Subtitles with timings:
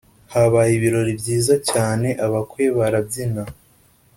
[0.33, 3.43] Habaye ibirori byiza cyane abakwe barabyina